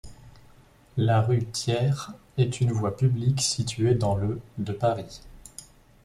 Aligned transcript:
La 0.97 1.21
rue 1.21 1.45
Thiers 1.45 2.09
est 2.35 2.59
une 2.59 2.71
voie 2.71 2.97
publique 2.97 3.39
située 3.39 3.93
dans 3.93 4.15
le 4.15 4.41
de 4.57 4.73
Paris. 4.73 5.21